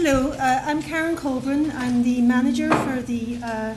[0.00, 1.72] Hello, uh, I'm Karen Colburn.
[1.72, 3.74] I'm the manager for the uh,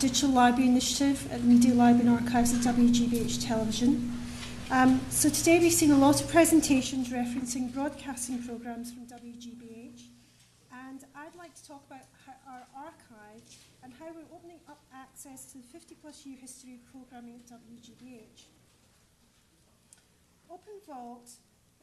[0.00, 4.10] Digital Library Initiative at the Media Library and Archives at WGBH Television.
[4.72, 10.08] Um, so today we've seen a lot of presentations referencing broadcasting programs from WGBH,
[10.72, 12.02] and I'd like to talk about
[12.48, 13.42] our archive
[13.84, 17.46] and how we're opening up access to the 50 plus year history of programming at
[17.46, 18.46] WGBH.
[20.50, 21.30] Open Vault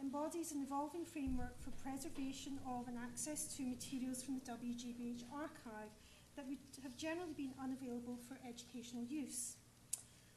[0.01, 5.91] embodies an evolving framework for preservation of and access to materials from the WGBH archive
[6.35, 9.55] that would have generally been unavailable for educational use.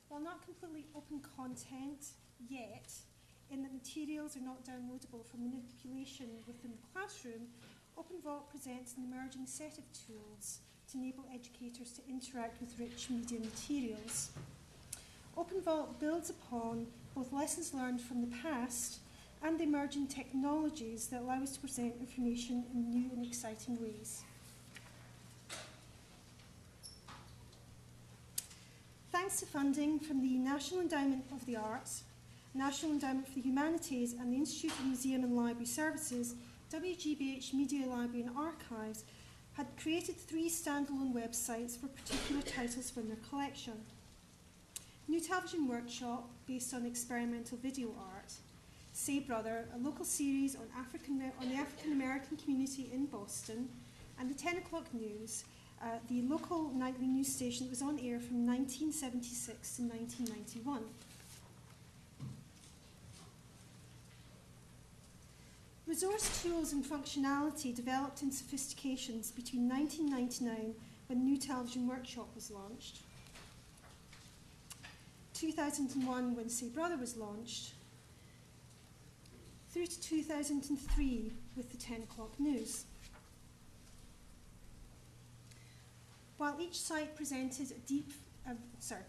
[0.09, 2.07] While not completely open content
[2.49, 2.91] yet,
[3.51, 7.49] in that materials are not downloadable for manipulation within the classroom,
[7.99, 13.39] OpenVault presents an emerging set of tools to enable educators to interact with rich media
[13.41, 14.31] materials.
[15.37, 19.01] OpenVault builds upon both lessons learned from the past
[19.43, 24.23] and emerging technologies that allow us to present information in new and exciting ways.
[29.11, 32.05] Thanks to funding from the National Endowment of the Arts,
[32.55, 36.35] National Endowment for the Humanities and the Institute of Museum and Library Services,
[36.73, 39.05] WGBH Media Library and Archives
[39.55, 43.75] had created three standalone websites for particular titles from their collection.
[45.09, 48.20] New Television Workshop, based on experimental video art,
[49.11, 53.69] Say Brother, a local series on, African, on the African American community in Boston,
[54.21, 55.43] and the 10 o'clock news,
[55.83, 60.85] uh, the local nightly news station that was on air from 1976 to 1991.
[65.89, 70.73] Resource tools and functionality developed in sophistications between 1999,
[71.09, 72.99] when New Television Workshop was launched,
[75.35, 77.73] 2001, when Say Brother was launched,
[79.73, 82.85] through to 2003 with the 10 o'clock news.
[86.39, 88.13] While each site presented a deep,
[88.49, 89.03] uh, sorry,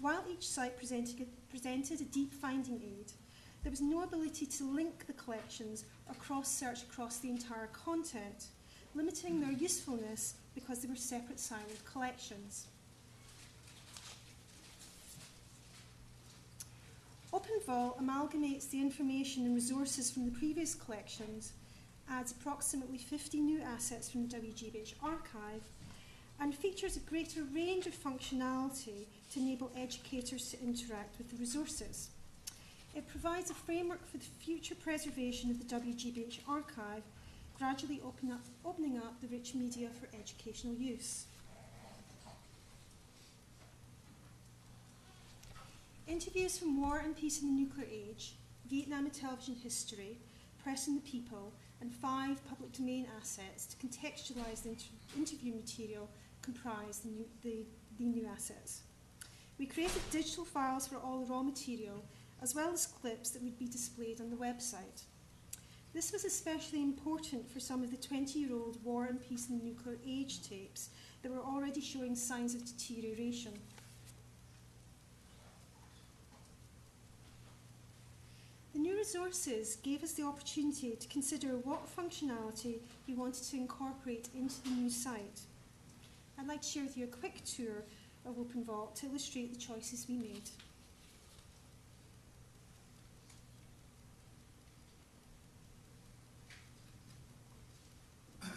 [0.00, 3.12] while each site presented, presented a deep finding aid,
[3.62, 8.46] there was no ability to link the collections or cross-search across the entire content,
[8.94, 12.66] limiting their usefulness because they were separate siloed collections.
[17.32, 21.52] OpenVault amalgamates the information and resources from the previous collections,
[22.10, 25.62] adds approximately 50 new assets from the WGBH archive,
[26.40, 32.08] and features a greater range of functionality to enable educators to interact with the resources.
[32.94, 37.02] It provides a framework for the future preservation of the WGBH archive,
[37.58, 41.26] gradually open up, opening up the rich media for educational use.
[46.08, 48.36] Interviews from War and Peace in the Nuclear Age,
[48.66, 50.18] Vietnam and Television History,
[50.62, 51.52] Press and the People,
[51.82, 54.86] and five public domain assets to contextualise the inter
[55.18, 56.08] interview material
[56.40, 57.66] comprise the new, the,
[57.98, 58.84] the new assets.
[59.58, 62.02] We created digital files for all the raw material,
[62.40, 65.02] as well as clips that would be displayed on the website.
[65.92, 69.98] This was especially important for some of the 20-year-old War and Peace in the Nuclear
[70.06, 70.88] Age tapes
[71.22, 73.52] that were already showing signs of deterioration.
[78.78, 82.78] The new resources gave us the opportunity to consider what functionality
[83.08, 85.40] we wanted to incorporate into the new site.
[86.38, 87.82] I'd like to share with you a quick tour
[88.24, 90.42] of OpenVault to illustrate the choices we made.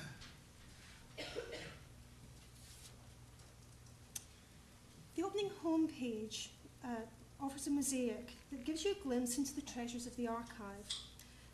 [5.15, 6.49] The opening homepage
[6.85, 6.89] uh,
[7.41, 10.85] offers a mosaic that gives you a glimpse into the treasures of the archive.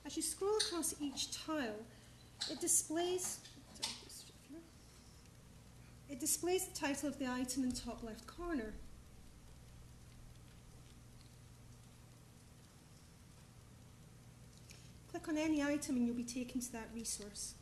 [0.05, 1.79] As you scroll across each tile,
[2.49, 3.39] it displays
[6.09, 8.73] it displays the title of the item in the top left corner.
[15.11, 17.55] Click on any item and you'll be taken to that resource.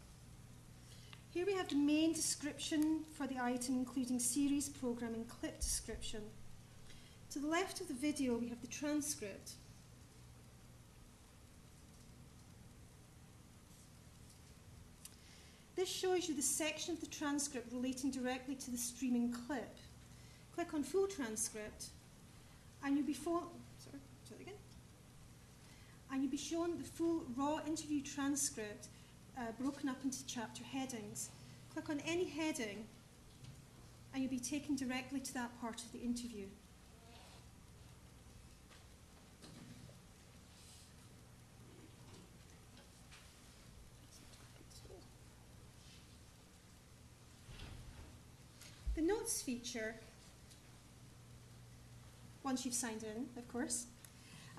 [1.31, 6.21] Here we have the main description for the item, including series, program, and clip description.
[7.35, 9.55] To the left of the video, we have the transcript.
[15.75, 19.75] This shows you the section of the transcript relating directly to the streaming clip.
[20.53, 21.87] Click on full transcript,
[22.85, 23.43] and you'll be sorry,
[24.29, 24.53] sorry again.
[26.13, 28.87] And you'll be shown the full raw interview transcript
[29.37, 31.31] uh, broken up into chapter headings.
[31.73, 32.85] Click on any heading,
[34.13, 36.45] and you'll be taken directly to that part of the interview.
[49.01, 49.95] Notes feature,
[52.43, 53.87] once you've signed in, of course,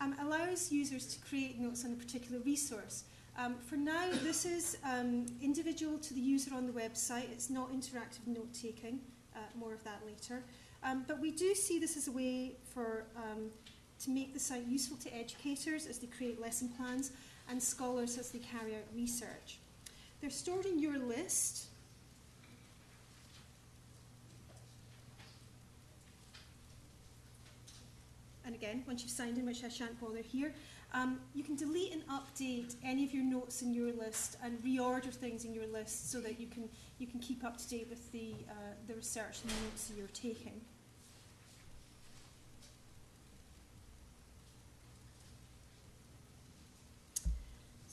[0.01, 3.05] um, allows users to create notes on a particular resource.
[3.39, 7.31] Um, for now, this is um, individual to the user on the website.
[7.31, 9.01] It's not interactive note taking.
[9.37, 10.43] Uh, more of that later.
[10.83, 13.51] Um, but we do see this as a way for um,
[14.01, 17.13] to make the site useful to educators as they create lesson plans
[17.51, 19.59] and scholars as they carry out research.
[20.23, 21.67] They're stored in your list.
[28.47, 30.55] And again, once you've signed in, which I shan't bother here,
[30.95, 35.13] um, you can delete and update any of your notes in your list and reorder
[35.13, 38.13] things in your list so that you can, you can keep up to date with
[38.13, 38.55] the, uh,
[38.87, 40.61] the research and the notes that you're taking.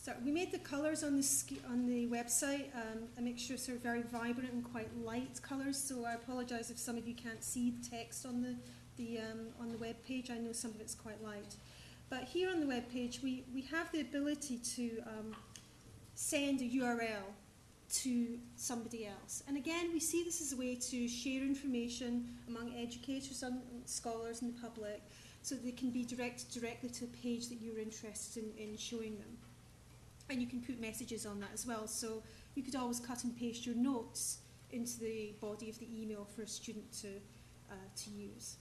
[0.04, 1.26] So we made the colours on the
[1.70, 5.78] on the website um, a mixture of sort of very vibrant and quite light colours.
[5.78, 8.58] So I apologise if some of you can't see the text on the
[8.98, 10.30] the um, on the web page.
[10.30, 11.56] I know some of it's quite light.
[12.10, 15.36] But here on the web page, we, we have the ability to um,
[16.14, 17.24] send a URL
[17.92, 19.44] to somebody else.
[19.48, 24.42] And again, we see this as a way to share information among educators and scholars
[24.42, 25.02] and the public
[25.42, 29.18] so they can be directed directly to a page that you're interested in, in showing
[29.18, 29.38] them.
[30.30, 31.88] And you can put messages on that as well.
[31.88, 32.24] So
[32.56, 34.38] you could always cut and paste your notes
[34.72, 37.08] into the body of the email for a student to,
[37.70, 38.58] uh, to use.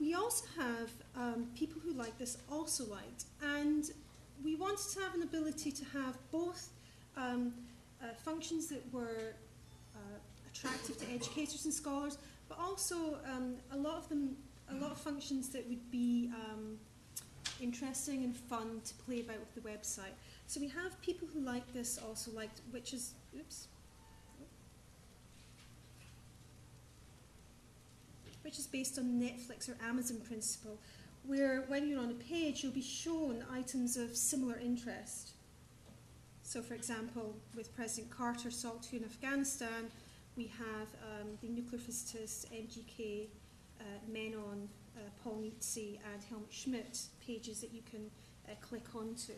[0.00, 3.90] We also have um, people who like this also liked, and
[4.44, 6.70] we wanted to have an ability to have both
[7.16, 7.52] um,
[8.02, 9.34] uh, functions that were
[9.94, 10.18] uh,
[10.50, 12.18] attractive to educators and scholars,
[12.48, 14.36] but also um, a lot of them,
[14.70, 16.78] a lot of functions that would be um,
[17.60, 20.14] interesting and fun to play about with the website.
[20.46, 23.68] So we have people who like this also liked, which is, oops,
[28.42, 30.78] which is based on Netflix or Amazon principle,
[31.24, 35.32] where when you're on a page, you'll be shown items of similar interest.
[36.42, 39.90] So, for example, with President Carter sought to in Afghanistan,
[40.36, 43.26] we have um, the nuclear physicist MGK,
[43.80, 48.10] uh, Menon, uh, Paul Nitze, and Helmut Schmidt pages that you can
[48.48, 49.34] uh, click onto.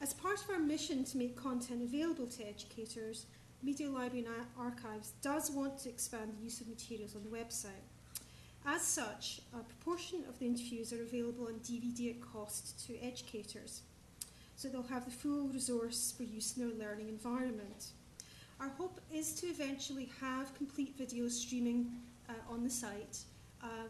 [0.00, 3.26] As part of our mission to make content available to educators,
[3.62, 7.86] Media Library and Archives does want to expand the use of materials on the website.
[8.64, 13.82] As such, a proportion of the interviews are available on DVD at cost to educators,
[14.56, 17.92] so they'll have the full resource for use in their learning environment.
[18.60, 21.92] Our hope is to eventually have complete video streaming
[22.28, 23.18] uh, on the site,
[23.62, 23.88] uh,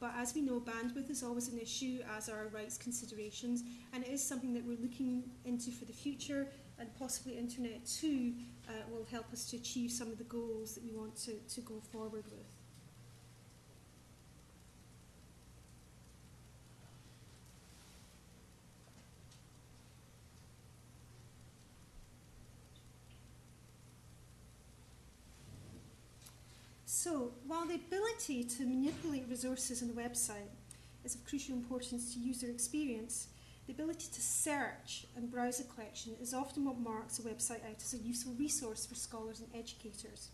[0.00, 4.10] but as we know, bandwidth is always an issue, as are rights considerations, and it
[4.10, 6.46] is something that we're looking into for the future,
[6.78, 8.32] and possibly Internet 2
[8.68, 11.60] uh, will help us to achieve some of the goals that we want to, to
[11.60, 12.46] go forward with.
[26.84, 30.50] So, while the ability to manipulate resources on the website
[31.04, 33.28] is of crucial importance to user experience,
[33.68, 37.76] the ability to search and browse a collection is often what marks a website out
[37.76, 40.30] as a useful resource for scholars and educators.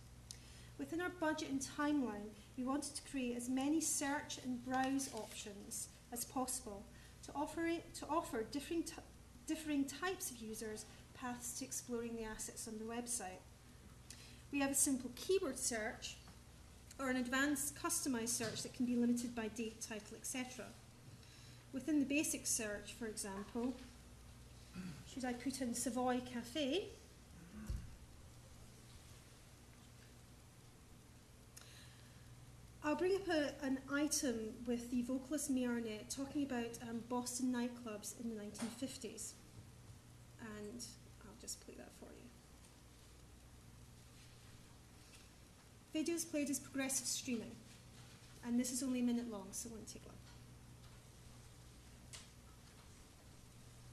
[0.79, 5.88] Within our budget and timeline, we wanted to create as many search and browse options
[6.12, 6.85] as possible
[7.25, 8.85] to offer, it, to offer differing,
[9.49, 13.43] differing types of users paths to exploring the assets on the website.
[14.53, 16.19] We have a simple keyword search
[17.00, 20.67] or an advanced customized search that can be limited by date, title, etc.
[21.75, 23.75] Within the basic search, for example,
[25.12, 26.85] should I put in Savoy Cafe?
[32.85, 37.52] I'll bring up a, an item with the vocalist Mae Arnette talking about um, Boston
[37.52, 39.33] nightclubs in the 1950s.
[40.40, 40.85] And
[41.23, 42.07] I'll just play that for
[45.95, 46.04] you.
[46.04, 47.50] Videos played as progressive streaming.
[48.47, 50.13] And this is only a minute long, so it won't take long.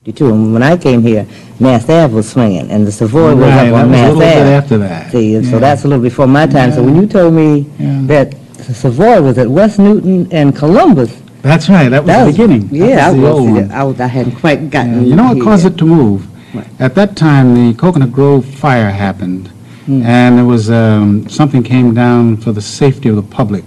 [0.03, 1.27] And when I came here,
[1.60, 4.08] Mass Ave was swinging, and the Savoy was Right, up that on was a Mass
[4.08, 4.53] little bit Ave.
[4.55, 5.12] after that.
[5.12, 5.60] See, and so Yeah.
[5.60, 6.72] that's a little before my time.
[6.72, 8.00] So when you told me Yeah.
[8.08, 8.34] that
[8.65, 11.12] the Savoy was at West Newton and Columbus,
[11.43, 12.67] That's right, that was that the was beginning.
[12.70, 13.72] That Yeah, I was the old one.
[13.72, 15.05] I, was, I hadn't quite Yeah, gotten.
[15.05, 16.25] You know what here caused it to move?
[16.53, 16.65] What?
[16.79, 19.50] At that time, the Cocoanut Grove fire happened,
[19.86, 20.01] Hmm.
[20.03, 23.63] and there was, um, something came down for the safety of the public.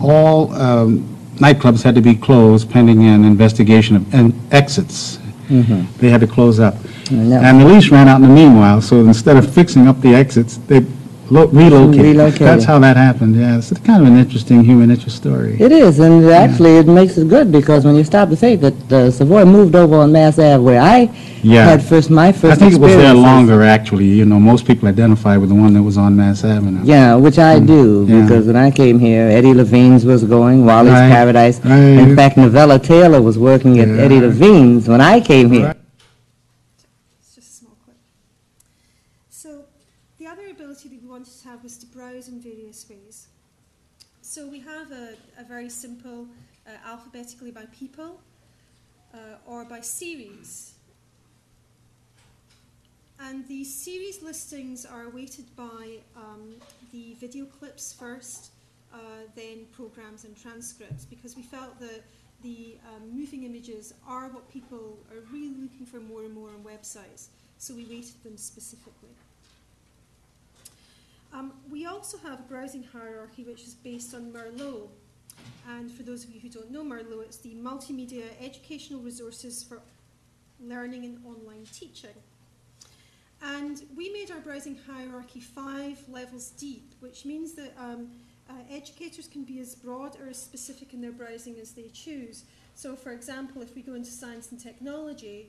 [0.00, 1.02] All um,
[1.40, 5.18] nightclubs had to be closed pending an investigation of and exits.
[5.50, 5.86] Mhm.
[5.98, 6.76] They had to close up.
[7.10, 7.38] No.
[7.40, 10.58] And the lease ran out in the meanwhile, so instead of fixing up the exits,
[10.68, 10.84] they
[11.34, 12.04] lo- relocated.
[12.10, 12.46] Relocated.
[12.50, 13.58] That's how that happened, yeah.
[13.58, 15.52] It's kind of an interesting human interest story.
[15.66, 18.92] It is, and actually, it makes it good, because when you stop to think that
[18.92, 20.98] uh, Savoy moved over on Mass Ave where I
[21.42, 21.64] Yeah.
[21.70, 23.22] had first, my first I think it was there experiences.
[23.30, 24.08] longer, actually.
[24.20, 26.82] You know, most people identify with the one that was on Mass Avenue.
[26.84, 28.22] Yeah, which I do, Mm, yeah.
[28.22, 31.56] because when I came here, Eddie Levine's was going, Wally's Right, Paradise.
[31.64, 31.98] right.
[32.04, 34.04] In fact, Novella Taylor was working at Yeah.
[34.04, 35.66] Eddie Levine's when I came here.
[35.66, 35.76] Right.
[37.20, 37.96] It's just a small clip.
[39.42, 39.48] So
[40.20, 41.38] the other ability that we wanted to
[42.20, 43.28] in various ways.
[44.20, 46.26] So we have a, a very simple
[46.66, 48.20] uh, alphabetically by people
[49.14, 50.74] uh, or by series.
[53.20, 56.54] And the series listings are weighted by um,
[56.92, 58.50] the video clips first,
[58.92, 58.98] uh,
[59.36, 62.02] then programs and transcripts, because we felt that
[62.42, 66.64] the um, moving images are what people are really looking for more and more on
[66.64, 67.28] websites,
[67.58, 69.10] so we weighted them specifically.
[71.32, 74.88] Um, we also have a browsing hierarchy which is based on Merlot.
[75.68, 79.80] And for those of you who don't know Merlot, it's the multimedia educational resources for
[80.60, 82.10] learning and online teaching.
[83.42, 88.10] And we made our browsing hierarchy five levels deep, which means that um,
[88.48, 92.44] uh, educators can be as broad or as specific in their browsing as they choose.
[92.74, 95.48] So, for example, if we go into science and technology,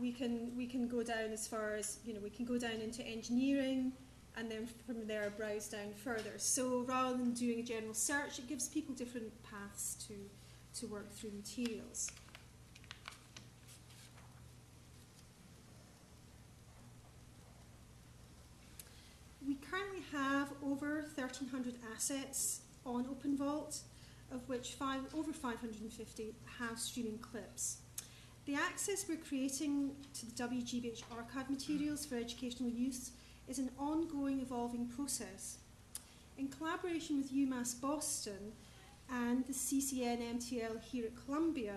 [0.00, 2.80] we can we can go down as far as you know we can go down
[2.82, 3.92] into engineering
[4.36, 6.32] and then from there browse down further.
[6.38, 10.14] So rather than doing a general search, it gives people different paths to
[10.80, 12.10] to work through materials.
[19.46, 23.82] We currently have over 1,300 assets on OpenVault,
[24.32, 27.78] of which five, over 550 have streaming clips.
[28.46, 33.12] The access we're creating to the WGBH archive materials for educational use
[33.48, 35.56] is an ongoing evolving process.
[36.36, 38.52] In collaboration with UMass Boston
[39.10, 41.76] and the CCN MTL here at Columbia,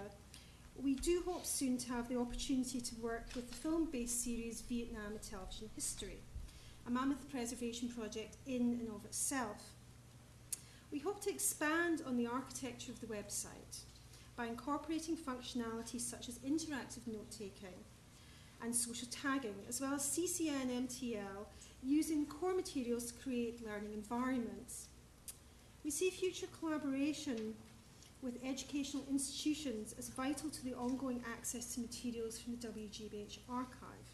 [0.84, 5.14] we do hope soon to have the opportunity to work with the film-based series Vietnam
[5.22, 6.18] Television History,
[6.86, 9.72] a mammoth preservation project in and of itself.
[10.92, 13.86] We hope to expand on the architecture of the website
[14.38, 17.74] by incorporating functionalities such as interactive note taking
[18.62, 21.46] and social tagging, as well as CCN and MTL
[21.84, 24.88] using core materials to create learning environments.
[25.84, 27.56] We see future collaboration
[28.22, 34.08] with educational institutions as vital to the ongoing access to materials from the WGBH archive.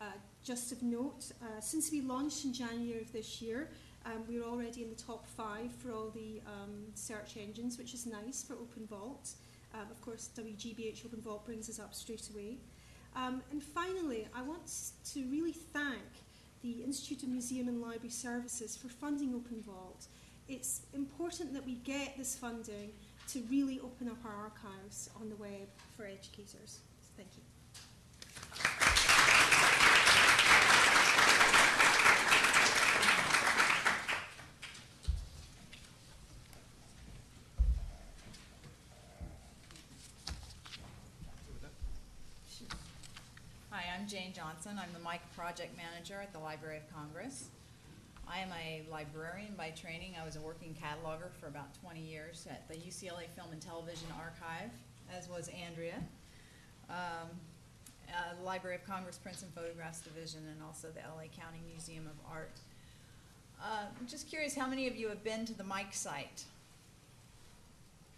[0.00, 0.04] Uh,
[0.44, 3.68] just of note, uh, since we launched in January of this year,
[4.04, 8.06] um, we're already in the top five for all the um, search engines, which is
[8.06, 9.30] nice for Open Vault.
[9.74, 12.58] Um, of course, WGBH Open Vault brings us up straight away.
[13.14, 14.72] Um, and finally, I want
[15.12, 16.00] to really thank
[16.62, 20.06] the Institute of Museum and Library Services for funding Open Vault.
[20.48, 22.90] It's important that we get this funding
[23.28, 26.80] to really open up our archives on the web for educators.
[27.16, 27.42] Thank you.
[43.70, 44.78] Hi, I'm Jane Johnson.
[44.78, 47.46] I'm the MIC Project Manager at the Library of Congress.
[48.28, 50.16] I am a librarian by training.
[50.20, 54.08] I was a working cataloger for about 20 years at the UCLA Film and Television
[54.20, 54.70] Archive,
[55.10, 55.94] as was Andrea.
[56.90, 57.30] Um,
[58.10, 62.06] uh, the Library of Congress Prints and Photographs Division, and also the LA County Museum
[62.06, 62.60] of Art.
[63.62, 66.44] Uh, I'm just curious how many of you have been to the MIC site?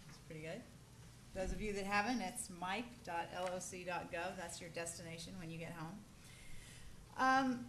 [0.09, 0.59] It's pretty good.
[1.35, 4.37] Those of you that haven't, it's mic.loc.gov.
[4.37, 5.97] That's your destination when you get home.
[7.17, 7.65] Um,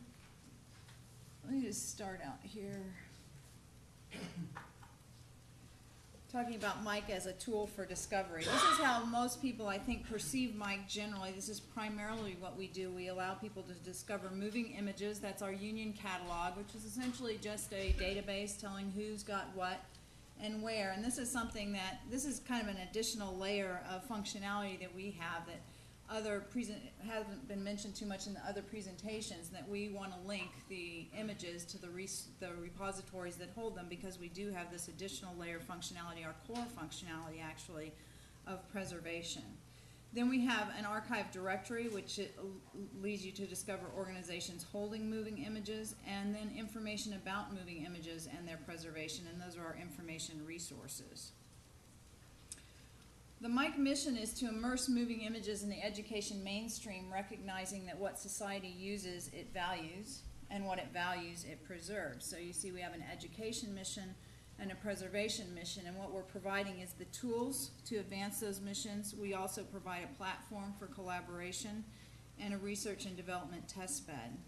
[1.44, 2.80] let me just start out here.
[6.32, 8.44] Talking about MIC as a tool for discovery.
[8.44, 11.32] This is how most people, I think, perceive MIC generally.
[11.32, 12.90] This is primarily what we do.
[12.90, 15.18] We allow people to discover moving images.
[15.18, 19.80] That's our union catalog, which is essentially just a database telling who's got what
[20.42, 20.92] and where.
[20.92, 24.94] And this is something that, this is kind of an additional layer of functionality that
[24.94, 25.60] we have that
[26.08, 26.78] other present,
[27.08, 31.06] hasn't been mentioned too much in the other presentations, that we want to link the
[31.18, 35.34] images to the res, the repositories that hold them because we do have this additional
[35.36, 37.92] layer of functionality, our core functionality actually,
[38.46, 39.42] of preservation.
[40.16, 42.18] Then we have an archive directory, which
[43.02, 48.48] leads you to discover organizations holding moving images, and then information about moving images and
[48.48, 51.32] their preservation, and those are our information resources.
[53.42, 58.18] The MIC mission is to immerse moving images in the education mainstream, recognizing that what
[58.18, 62.24] society uses, it values, and what it values, it preserves.
[62.24, 64.14] So you see, we have an education mission
[64.58, 69.14] and a preservation mission, and what we're providing is the tools to advance those missions.
[69.14, 71.84] We also provide a platform for collaboration
[72.40, 74.38] and a research and development test bed.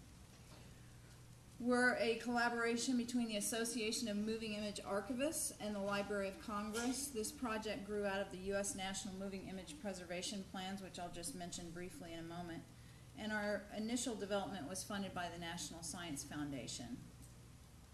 [1.59, 7.07] We're a collaboration between the Association of Moving Image Archivists and the Library of Congress.
[7.13, 8.75] This project grew out of the U.S.
[8.75, 12.63] National Moving Image Preservation Plans, which I'll just mention briefly in a moment.
[13.21, 16.95] And our initial development was funded by the National Science Foundation.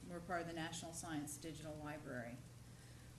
[0.09, 2.37] We're part of the National Science Digital Library.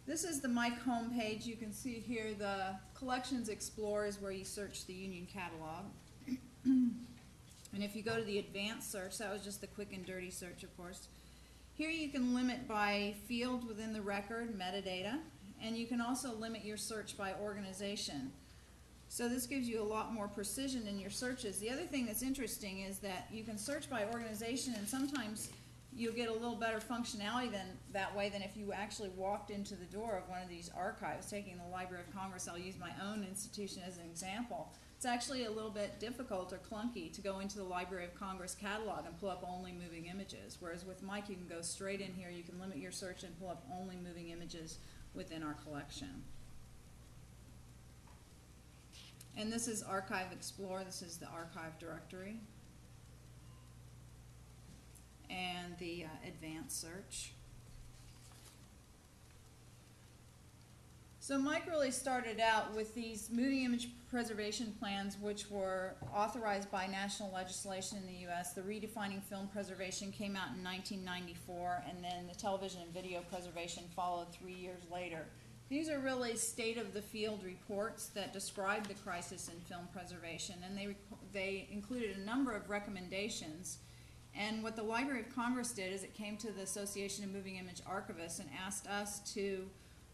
[0.07, 1.47] This is the MIC homepage.
[1.47, 5.87] You can see here the Collections Explorer is where you search the Union Catalog.
[7.77, 10.31] And if you go to the advanced search, that was just the quick and dirty
[10.31, 11.09] search, of course.
[11.75, 15.19] Here you can limit by field within the record, metadata,
[15.63, 18.33] and you can also limit your search by organization.
[19.09, 21.59] So this gives you a lot more precision in your searches.
[21.59, 25.51] The other thing that's interesting is that you can search by organization and sometimes
[25.97, 29.75] you'll get a little better functionality than, that way than if you actually walked into
[29.75, 32.91] the door of one of these archives, taking the Library of Congress, I'll use my
[33.03, 34.73] own institution as an example.
[34.97, 38.55] It's actually a little bit difficult or clunky to go into the Library of Congress
[38.55, 40.59] catalog and pull up only moving images.
[40.61, 43.39] Whereas with MIC, you can go straight in here, you can limit your search and
[43.39, 44.79] pull up only moving images
[45.15, 46.23] within our collection.
[49.39, 52.41] And this is Archive Explorer, this is the archive directory.
[55.31, 57.33] And the uh, advanced search.
[61.27, 66.87] So MIC really started out with these moving image preservation plans, which were authorized by
[66.87, 68.53] national legislation in the U.S.
[68.53, 73.83] The redefining film preservation came out in 1994, and then the television and video preservation
[73.97, 75.27] followed three years later.
[75.69, 80.97] These are really state-of-the-field reports that describe the crisis in film preservation, and they,
[81.33, 83.79] they included a number of recommendations.
[84.39, 87.57] And what the Library of Congress did is it came to the Association of Moving
[87.57, 89.67] Image Archivists and asked us to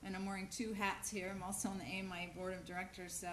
[0.04, 1.32] and I'm wearing two hats here.
[1.34, 3.12] I'm also on the AMIA board of directors.
[3.12, 3.28] So,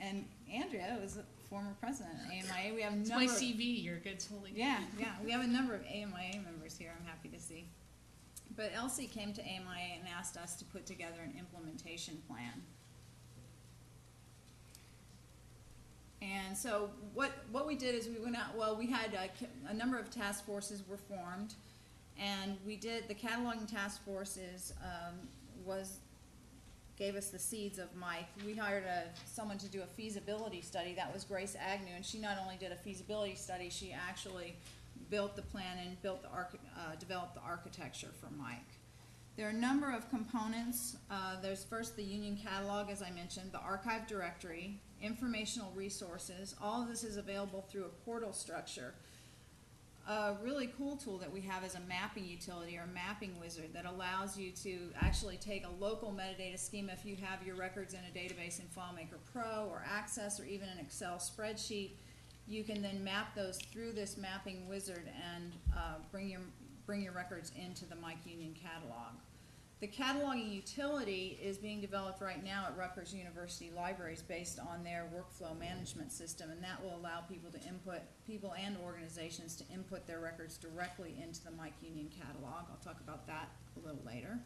[0.00, 2.74] and Andrea was a former president of AMIA.
[2.74, 3.26] We have It's number.
[3.26, 3.82] my CV.
[3.82, 4.56] You're good holding.
[4.56, 6.92] Yeah, yeah, we have a number of AMIA members here.
[6.98, 7.66] I'm happy to see.
[8.56, 12.62] But LC came to AMIA and asked us to put together an implementation plan.
[16.24, 19.74] And so what, what we did is we went out, well, we had a, a
[19.74, 21.54] number of task forces were formed.
[22.18, 25.14] And we did, the cataloging task forces, um,
[25.64, 25.98] was,
[26.96, 28.46] gave us the seeds of MIC.
[28.46, 32.18] We hired a, someone to do a feasibility study, that was Grace Agnew, and she
[32.18, 34.54] not only did a feasibility study, she actually
[35.10, 38.64] built the plan and built the arch, uh, developed the architecture for MIC.
[39.36, 40.96] There are a number of components.
[41.10, 46.54] Uh, there's first the union catalog, as I mentioned, the archive directory, informational resources.
[46.60, 48.94] All of this is available through a portal structure.
[50.06, 53.86] A really cool tool that we have is a mapping utility or mapping wizard that
[53.86, 58.00] allows you to actually take a local metadata schema if you have your records in
[58.00, 61.92] a database in FileMaker Pro or Access or even an Excel spreadsheet.
[62.46, 66.42] You can then map those through this mapping wizard and uh, bring your
[66.86, 69.14] bring your records into the MIC Union catalog.
[69.80, 75.10] The cataloging utility is being developed right now at Rutgers University Libraries based on their
[75.14, 80.06] workflow management system, and that will allow people to input, people and organizations to input
[80.06, 82.64] their records directly into the MIC Union catalog.
[82.70, 84.38] I'll talk about that a little later.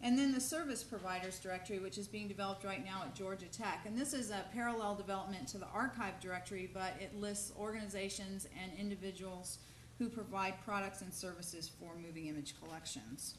[0.00, 3.80] And then the service providers directory, which is being developed right now at Georgia Tech.
[3.84, 8.70] And this is a parallel development to the archive directory, but it lists organizations and
[8.78, 9.58] individuals
[9.98, 13.34] who provide products and services for moving image collections.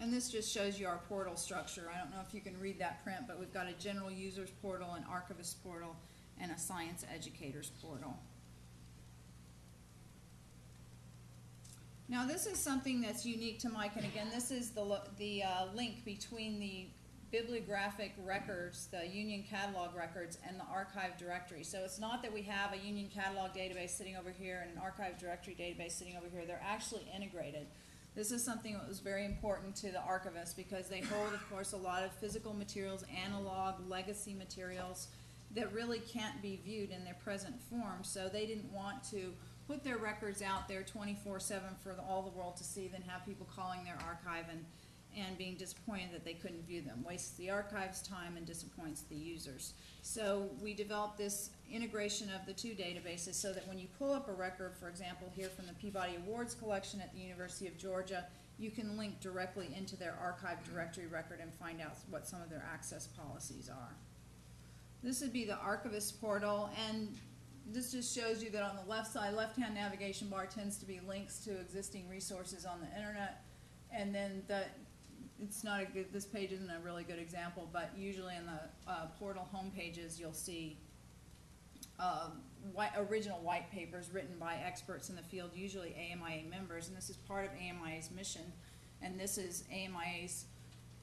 [0.00, 1.88] And this just shows you our portal structure.
[1.94, 4.50] I don't know if you can read that print, but we've got a general users
[4.60, 5.96] portal, an archivist portal,
[6.40, 8.18] and a science educators portal.
[12.08, 15.66] Now, this is something that's unique to MIC, and again, this is the, the uh,
[15.74, 16.86] link between the
[17.30, 21.64] bibliographic records, the Union catalog records, and the archive directory.
[21.64, 24.82] So it's not that we have a Union catalog database sitting over here and an
[24.82, 26.44] archive directory database sitting over here.
[26.46, 27.66] They're actually integrated.
[28.14, 31.72] This is something that was very important to the archivists because they hold, of course,
[31.72, 35.08] a lot of physical materials, analog, legacy materials
[35.54, 38.02] that really can't be viewed in their present form.
[38.02, 39.32] So they didn't want to
[39.66, 43.02] put their records out there twenty-four seven for the, all the world to see, then
[43.06, 44.64] have people calling their archive and,
[45.16, 47.04] and being disappointed that they couldn't view them.
[47.04, 49.74] Wastes the archive's time and disappoints the users.
[50.02, 54.28] So we developed this integration of the two databases so that when you pull up
[54.28, 58.24] a record, for example, here from the Peabody Awards collection at the University of Georgia,
[58.58, 62.50] you can link directly into their archive directory record and find out what some of
[62.50, 63.94] their access policies are.
[65.02, 67.14] This would be the archivist portal, and
[67.66, 71.00] this just shows you that on the left side, left-hand navigation bar tends to be
[71.06, 73.42] links to existing resources on the internet.
[73.92, 74.64] And then the,
[75.42, 78.90] it's not a good, this page isn't a really good example, but usually in the,
[78.90, 80.78] uh, portal home pages, you'll see,
[81.98, 82.40] um,
[82.72, 87.10] white, original white papers written by experts in the field, usually AMIA members, and this
[87.10, 88.52] is part of AMIA's mission.
[89.02, 90.46] And this is AMIA's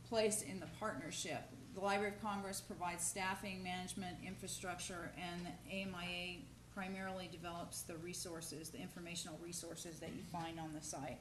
[0.10, 1.44] place in the partnership.
[1.74, 6.40] The Library of Congress provides staffing, management, infrastructure, and AMIA
[6.74, 11.20] primarily develops the resources, the informational resources that you find on the site.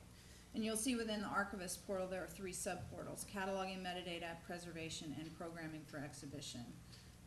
[0.54, 5.36] And you'll see within the archivist portal, there are three subportals, cataloging metadata, preservation, and
[5.38, 6.64] programming for exhibition.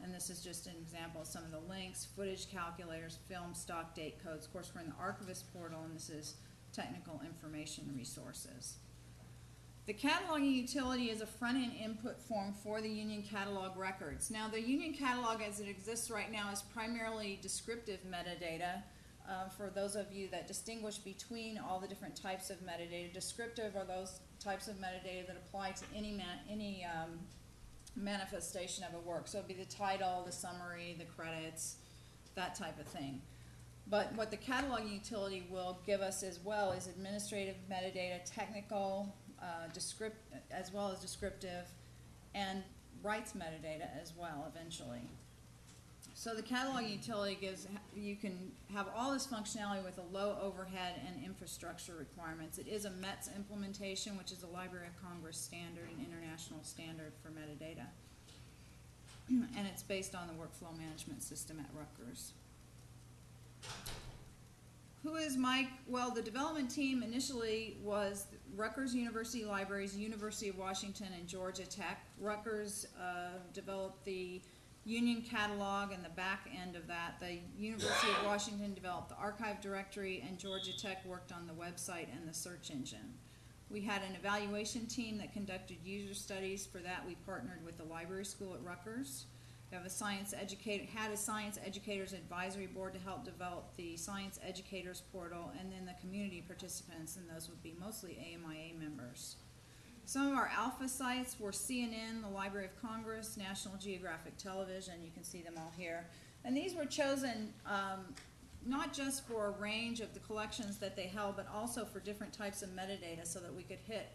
[0.03, 3.95] And this is just an example of some of the links, footage calculators, film stock
[3.95, 4.45] date codes.
[4.45, 6.35] Of course, we're in the archivist portal, and this is
[6.73, 8.77] technical information resources.
[9.85, 14.29] The cataloging utility is a front-end input form for the Union Catalog records.
[14.29, 18.83] Now, the Union Catalog as it exists right now is primarily descriptive metadata.
[19.29, 23.75] Uh, for those of you that distinguish between all the different types of metadata, descriptive
[23.75, 27.19] are those types of metadata that apply to any any um,
[27.95, 29.27] manifestation of a work.
[29.27, 31.75] So it'd be the title, the summary, the credits,
[32.35, 33.21] that type of thing.
[33.87, 39.67] But what the cataloging utility will give us as well is administrative metadata, technical, uh,
[39.73, 40.17] descript,
[40.51, 41.67] as well as descriptive,
[42.33, 42.63] and
[43.01, 45.09] rights metadata as well eventually.
[46.15, 51.01] So the cataloging utility gives, you can have all this functionality with a low overhead
[51.07, 52.57] and infrastructure requirements.
[52.59, 56.32] It is a METS implementation, which is a Library of Congress standard and international
[56.65, 57.87] standard for metadata.
[59.29, 62.33] And it's based on the workflow management system at Rutgers.
[65.03, 65.67] Who is MIC?
[65.87, 72.05] Well, the development team initially was Rutgers University Libraries, University of Washington, and Georgia Tech.
[72.19, 74.41] Rutgers uh, developed the
[74.85, 77.19] Union catalog and the back end of that.
[77.19, 82.07] The University of Washington developed the archive directory, and Georgia Tech worked on the website
[82.15, 83.13] and the search engine.
[83.73, 86.63] We had an evaluation team that conducted user studies.
[86.63, 89.25] For that, we partnered with the library school at Rutgers.
[89.71, 93.97] We have a science educator, had a science educators advisory board to help develop the
[93.97, 99.37] science educators portal, and then the community participants, and those would be mostly AMIA members.
[100.05, 105.09] Some of our alpha sites were CNN, the Library of Congress, National Geographic Television, you
[105.11, 106.05] can see them all here.
[106.45, 108.13] And these were chosen, um,
[108.65, 112.33] not just for a range of the collections that they held, but also for different
[112.33, 114.11] types of metadata so that we could hit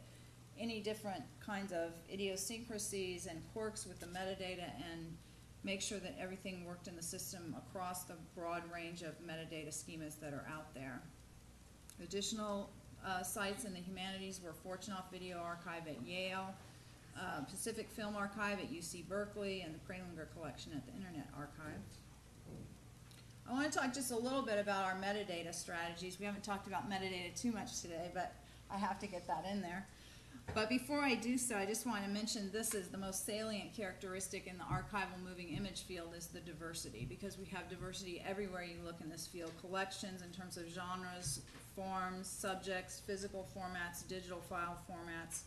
[0.59, 5.17] any different kinds of idiosyncrasies and quirks with the metadata and
[5.65, 10.19] make sure that everything worked in the system across the broad range of metadata schemas
[10.21, 11.01] that are out there.
[12.03, 12.71] Additional
[13.07, 16.55] uh, sites in the humanities were Fortunoff Video Archive at Yale,
[17.17, 21.81] uh, Pacific Film Archive at UC Berkeley, and the Prelinger Collection at the Internet Archive.
[23.49, 26.19] I want to talk just a little bit about our metadata strategies.
[26.21, 28.35] We haven't talked about metadata too much today, but
[28.71, 29.87] I have to get that in there.
[30.55, 33.75] But before I do so, I just want to mention this is the most salient
[33.75, 38.65] characteristic in the archival moving image field is the diversity, because we have diversity everywhere
[38.65, 39.53] you look in this field.
[39.61, 41.41] Collections in terms of genres,
[41.75, 45.41] forms, subjects, physical formats, digital file formats,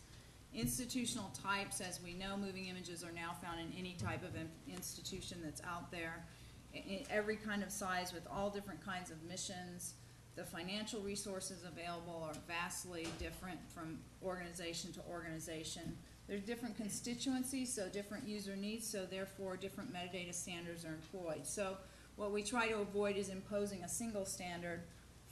[0.56, 1.82] institutional types.
[1.82, 4.32] As we know, moving images are now found in any type of
[4.68, 6.26] institution that's out there,
[6.74, 9.94] in every kind of size with all different kinds of missions.
[10.36, 15.98] The financial resources available are vastly different from organization to organization.
[16.28, 21.46] There's different constituencies, so different user needs, so therefore different metadata standards are employed.
[21.46, 21.78] So
[22.16, 24.84] what we try to avoid is imposing a single standard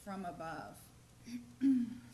[0.04, 0.76] from above.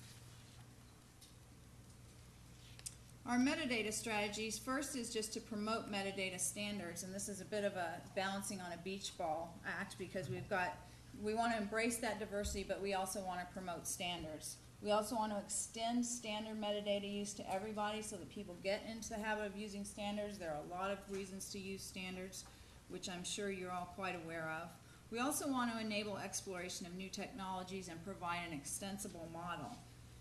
[3.27, 7.63] Our metadata strategies, first is just to promote metadata standards, and this is a bit
[7.63, 10.77] of a balancing on a beach ball act because we've got,
[11.23, 14.57] we want to embrace that diversity, but we also want to promote standards.
[14.79, 19.09] We also want to extend standard metadata use to everybody so that people get into
[19.09, 20.37] the habit of using standards.
[20.37, 22.45] There are a lot of reasons to use standards,
[22.89, 24.69] which I'm sure you're all quite aware of.
[25.09, 29.75] We also want to enable exploration of new technologies and provide an extensible model.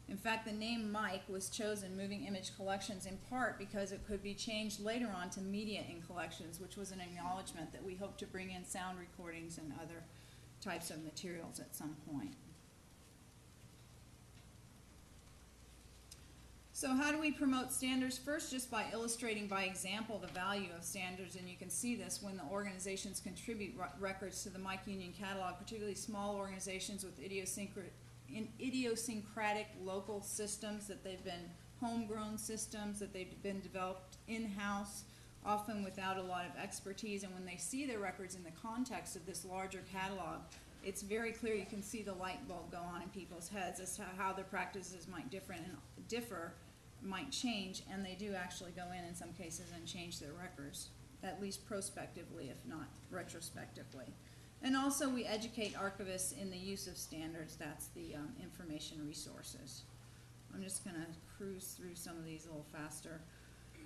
[0.09, 4.23] In fact, the name MIC was chosen moving image collections in part because it could
[4.23, 8.19] be changed later on to media in collections, which was an acknowledgement that we hope
[8.19, 10.05] to bring in sound recordings and other
[10.61, 12.35] types of materials at some point.
[16.77, 18.19] So how do we promote standards?
[18.19, 22.21] First, just by illustrating by example the value of standards, and you can see this
[22.21, 27.19] when the organizations contribute re- records to the MIC Union catalog, particularly small organizations with
[27.25, 27.93] idiosyncratic,
[28.33, 35.05] in idiosyncratic local systems that they've been homegrown systems that they've been developed in-house,
[35.45, 37.23] often without a lot of expertise.
[37.23, 40.41] And when they see their records in the context of this larger catalog,
[40.83, 41.55] it's very clear.
[41.55, 44.45] You can see the light bulb go on in people's heads as to how their
[44.45, 46.55] practices might different and differ,
[47.03, 50.89] might change, and they do actually go in in some cases and change their records,
[51.23, 54.07] at least prospectively, if not retrospectively.
[54.65, 57.55] And also, we educate archivists in the use of standards.
[57.57, 59.83] That's the um, information resources.
[60.55, 63.21] I'm just gonna cruise through some of these a little faster.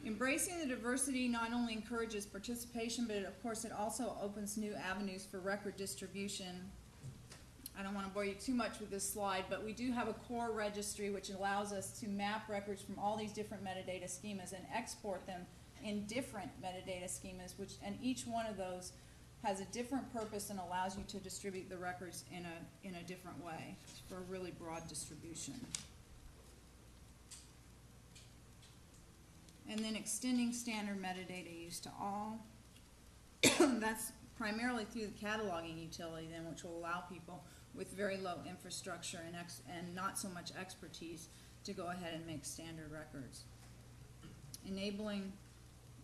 [0.07, 4.73] Embracing the diversity not only encourages participation, but it, of course, it also opens new
[4.75, 6.71] avenues for record distribution.
[7.77, 10.13] I don't wanna bore you too much with this slide, but we do have a
[10.13, 14.65] core registry which allows us to map records from all these different metadata schemas and
[14.73, 15.45] export them
[15.85, 18.93] in different metadata schemas, which, and each one of those
[19.45, 23.03] has a different purpose and allows you to distribute the records in a, in a
[23.05, 23.77] different way
[24.09, 25.55] for a really broad distribution.
[29.71, 32.45] And then extending standard metadata use to all.
[33.61, 39.21] That's primarily through the cataloging utility then, which will allow people with very low infrastructure
[39.27, 39.37] and
[39.77, 41.29] and not so much expertise
[41.65, 43.45] to go ahead and make standard records.
[44.67, 45.33] Enabling,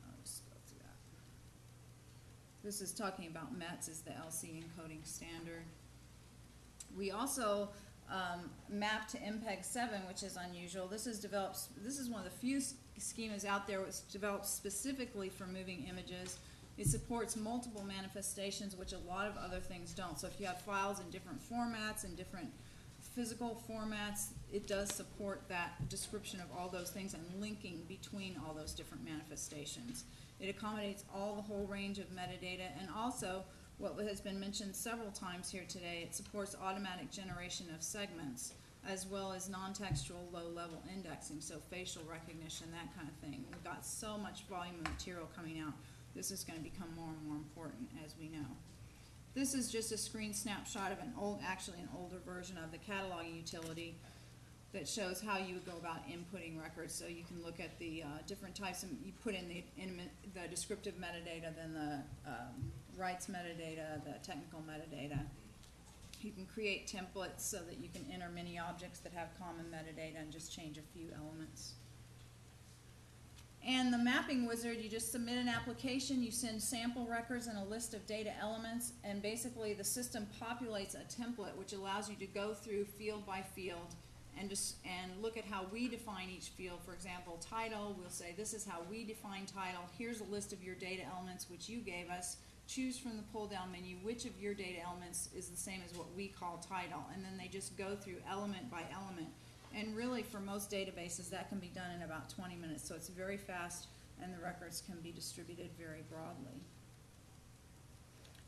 [0.04, 0.98] I'll just go through that.
[2.64, 5.64] This is talking about METS is the LC encoding standard.
[6.96, 7.68] We also
[8.10, 10.86] um, map to MPEG seven, which is unusual.
[10.86, 11.58] This is developed.
[11.84, 12.62] This is one of the few
[12.98, 16.38] schemas out there that's developed specifically for moving images.
[16.78, 20.18] It supports multiple manifestations, which a lot of other things don't.
[20.18, 22.48] So if you have files in different formats and different
[23.14, 28.54] physical formats, it does support that description of all those things and linking between all
[28.54, 30.04] those different manifestations.
[30.40, 33.44] It accommodates all the whole range of metadata and also
[33.78, 38.54] what has been mentioned several times here today, it supports automatic generation of segments
[38.88, 43.44] as well as non-textual low-level indexing, so facial recognition, that kind of thing.
[43.50, 45.72] We've got so much volume of material coming out,
[46.14, 48.46] this is gonna become more and more important, as we know.
[49.34, 52.78] This is just a screen snapshot of an old, actually an older version of the
[52.78, 53.96] cataloging utility
[54.74, 56.92] that shows how you would go about inputting records.
[56.92, 60.00] So you can look at the uh, different types, and you put in the, in
[60.34, 65.20] the descriptive metadata, then the um, rights metadata, the technical metadata.
[66.22, 70.20] You can create templates so that you can enter many objects that have common metadata
[70.20, 71.74] and just change a few elements.
[73.66, 77.64] And the mapping wizard, you just submit an application, you send sample records and a
[77.64, 82.26] list of data elements, and basically the system populates a template which allows you to
[82.26, 83.94] go through field by field
[84.38, 86.80] and just, and look at how we define each field.
[86.84, 90.62] For example, title, we'll say, this is how we define title, here's a list of
[90.62, 92.36] your data elements which you gave us.
[92.66, 96.06] Choose from the pull-down menu which of your data elements is the same as what
[96.16, 99.28] we call title, and then they just go through element by element.
[99.76, 103.08] And really, for most databases, that can be done in about twenty minutes, so it's
[103.08, 103.88] very fast,
[104.22, 106.62] and the records can be distributed very broadly.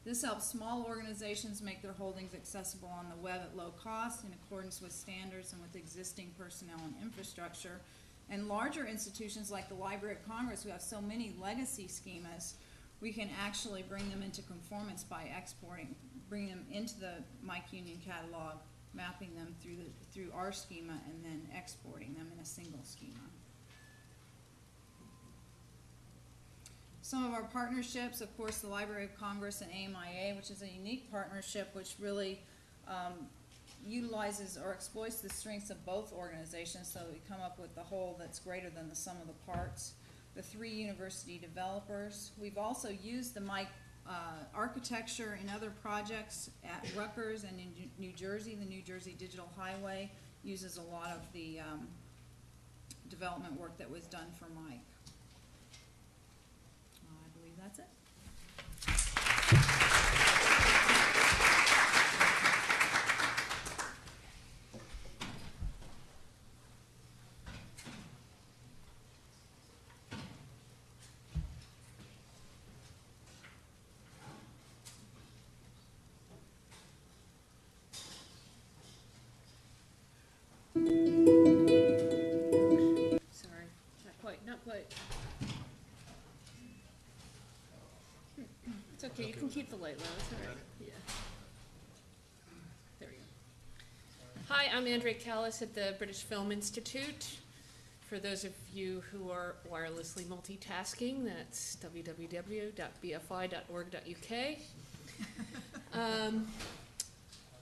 [0.07, 4.31] This helps small organizations make their holdings accessible on the web at low cost in
[4.33, 7.81] accordance with standards and with existing personnel and infrastructure.
[8.31, 12.53] And larger institutions like the Library of Congress, who have so many legacy schemas,
[13.01, 15.97] we can actually bring them into conformance by exporting,
[16.29, 18.59] bring them into the MIC Union catalog,
[18.95, 23.19] mapping them through the, through our schema, and then exporting them in a single schema.
[27.07, 30.67] Some of our partnerships, of course, the Library of Congress and AMIA, which is a
[30.67, 32.41] unique partnership which really
[32.89, 33.29] um,
[33.87, 37.81] utilizes or exploits the strengths of both organizations so that we come up with the
[37.81, 39.93] whole that's greater than the sum of the parts.
[40.35, 42.33] The three university developers.
[42.41, 43.69] We've also used the MIC
[44.09, 44.13] uh,
[44.53, 48.57] architecture in other projects at Rutgers and in New Jersey.
[48.57, 50.11] The New Jersey Digital Highway
[50.43, 51.87] uses a lot of the um,
[53.09, 54.81] development work that was done for MIC.
[89.19, 90.89] Okay, you can keep the light low, it's all right, yeah.
[93.01, 93.23] There we go.
[94.55, 97.39] Hi, I'm Andrea Kalas at the British Film Institute.
[98.11, 102.77] for those of you who are wirelessly multitasking, that's www.bfi.org.uk.
[105.95, 106.47] Um,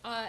[0.05, 0.27] uh,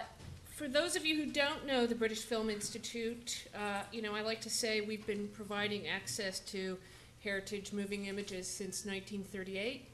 [0.54, 4.20] for those of you who don't know the British Film Institute, uh, you know, I
[4.20, 6.78] like to say we've been providing access to
[7.24, 9.88] heritage moving images since 1938.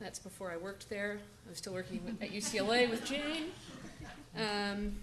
[0.00, 1.18] That's before I worked there.
[1.46, 3.46] I was still working with, at UCLA with Jane.
[4.36, 4.94] Um,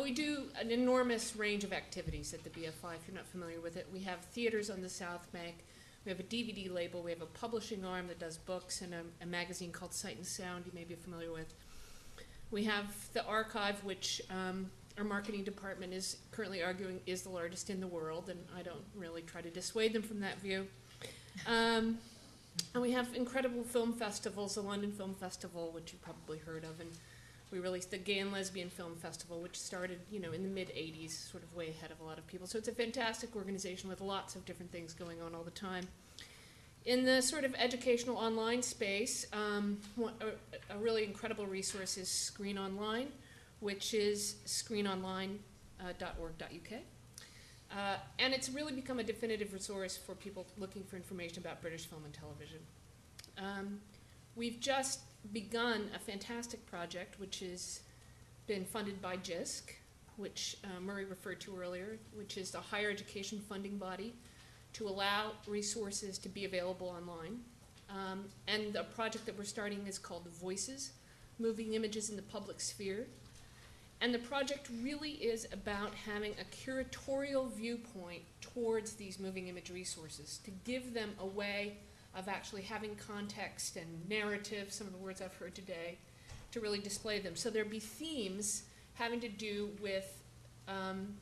[0.00, 3.76] we do an enormous range of activities at the BFI, if you're not familiar with
[3.76, 3.86] it.
[3.92, 5.56] We have theaters on the South Bank.
[6.04, 7.02] We have a DVD label.
[7.02, 10.26] We have a publishing arm that does books and a, a magazine called Sight and
[10.26, 11.54] Sound you may be familiar with.
[12.50, 17.70] We have the archive, which um, our marketing department is currently arguing is the largest
[17.70, 20.66] in the world, and I don't really try to dissuade them from that view.
[21.46, 21.98] Um,
[22.74, 26.80] and we have incredible film festivals, the London Film Festival, which you've probably heard of,
[26.80, 26.90] and
[27.50, 30.68] we released the Gay and Lesbian Film Festival, which started, you know, in the mid
[30.68, 32.46] '80s, sort of way ahead of a lot of people.
[32.46, 35.86] So it's a fantastic organization with lots of different things going on all the time.
[36.84, 39.78] In the sort of educational online space, um,
[40.20, 43.08] a, a really incredible resource is Screen Online,
[43.60, 45.38] which is screenonline.org.uk.
[47.76, 51.86] Uh, and it's really become a definitive resource for people looking for information about British
[51.86, 52.58] film and television.
[53.38, 53.80] Um,
[54.36, 55.00] we've just
[55.32, 57.80] begun a fantastic project which has
[58.46, 59.62] been funded by JISC,
[60.16, 64.12] which uh, Murray referred to earlier, which is the higher education funding body
[64.74, 67.40] to allow resources to be available online.
[67.88, 70.92] Um, and the project that we're starting is called Voices,
[71.38, 73.06] Moving Images in the Public Sphere.
[74.02, 80.40] And the project really is about having a curatorial viewpoint towards these moving image resources,
[80.44, 81.76] to give them a way
[82.16, 85.98] of actually having context and narrative, some of the words I've heard today,
[86.50, 87.36] to really display them.
[87.36, 90.20] So there'll be themes having to do with
[90.66, 91.14] um,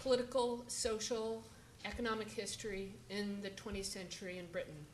[0.00, 1.42] political, social,
[1.84, 4.86] economic history in the 20th century in Britain.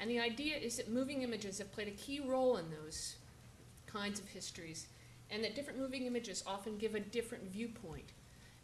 [0.00, 3.14] And the idea is that moving images have played a key role in those
[3.86, 4.88] kinds of histories
[5.30, 8.12] and that different moving images often give a different viewpoint.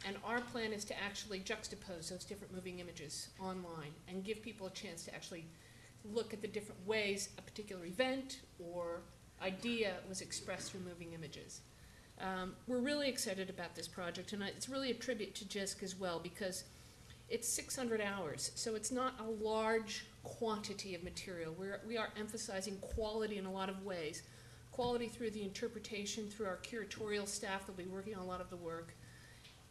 [0.05, 4.67] And our plan is to actually juxtapose those different moving images online and give people
[4.67, 5.45] a chance to actually
[6.13, 9.01] look at the different ways a particular event or
[9.41, 11.61] idea was expressed through moving images.
[12.19, 15.95] Um, we're really excited about this project, and it's really a tribute to JISC as
[15.95, 16.63] well because
[17.29, 21.53] it's 600 hours, so it's not a large quantity of material.
[21.57, 24.23] We're, we are emphasizing quality in a lot of ways
[24.77, 28.47] quality through the interpretation, through our curatorial staff that'll be working on a lot of
[28.51, 28.93] the work,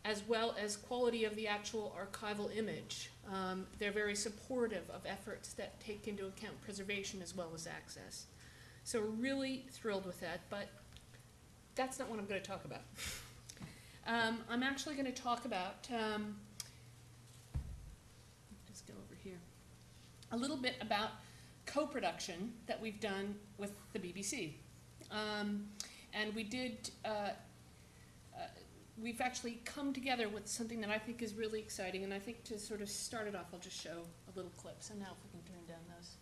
[0.04, 3.12] as well as quality of the actual archival image.
[3.32, 8.26] Um, they're very supportive of efforts that take into account preservation as well as access.
[8.82, 10.66] So we're really thrilled with that, but
[11.76, 12.82] that's not what I'm going to talk about.
[14.08, 16.34] um, I'm actually going to talk about, um,
[18.66, 19.38] just go over here,
[20.32, 21.10] a little bit about
[21.64, 24.54] co-production that we've done with the BBC.
[25.16, 25.64] Um,
[26.12, 27.30] and we did, uh, uh,
[29.02, 32.04] we've actually come together with something that I think is really exciting.
[32.04, 34.02] And I think to sort of start it off, I'll just show
[34.32, 34.76] a little clip.
[34.80, 36.16] So now if we can turn down those.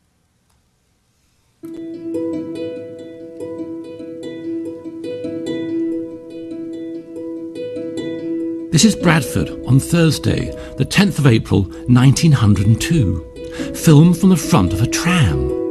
[8.72, 13.74] This is Bradford on Thursday, the 10th of April 1902.
[13.76, 15.63] Filmed from the front of a tram.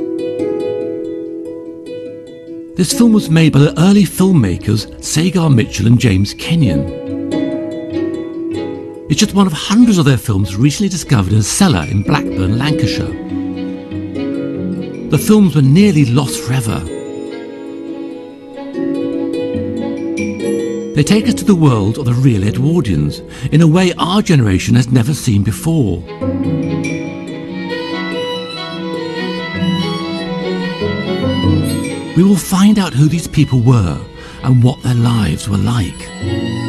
[2.76, 6.82] This film was made by the early filmmakers Sagar Mitchell and James Kenyon.
[9.12, 12.58] It's just one of hundreds of their films recently discovered in a cellar in Blackburn,
[12.58, 13.14] Lancashire.
[15.12, 16.80] The films were nearly lost forever.
[20.96, 23.20] They take us to the world of the real Edwardians
[23.54, 26.02] in a way our generation has never seen before.
[32.15, 33.99] We will find out who these people were
[34.43, 36.62] and what their lives were like.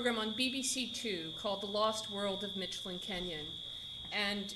[0.00, 3.44] Program on BBC Two called The Lost World of Mitchell and Kenyon.
[4.10, 4.54] And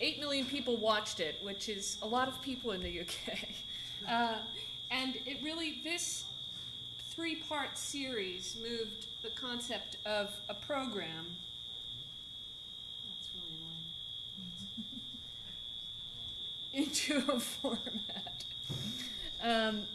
[0.00, 3.38] 8 million people watched it, which is a lot of people in the UK.
[4.06, 4.36] Uh,
[4.90, 6.24] and it really, this
[7.08, 11.26] three part series moved the concept of a program.
[13.08, 13.56] That's really
[16.74, 17.24] annoying.
[17.24, 18.44] into a format.
[19.42, 19.86] Um,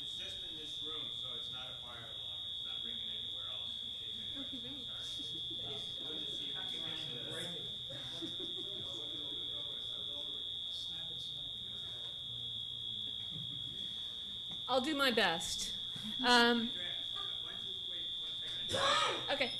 [0.00, 3.46] It's just in this room, so it's not a fire alarm, it's not ringing anywhere
[3.52, 5.20] else in case anyone starts.
[14.80, 15.72] I'll do my best.
[16.26, 16.70] Um,
[19.30, 19.50] okay.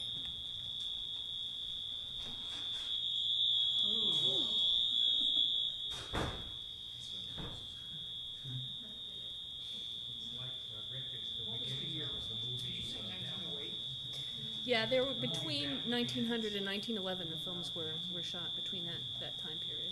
[14.65, 17.29] Yeah, there were between 1900 and 1911.
[17.29, 19.90] The films were, were shot between that, that time period.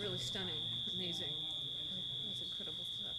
[0.00, 0.62] Really stunning,
[0.96, 1.32] amazing.
[2.26, 3.16] That's incredible stuff.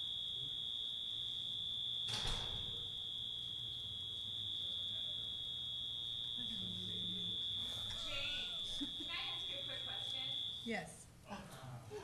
[8.79, 10.25] Can I ask you a quick question?
[10.65, 11.05] Yes.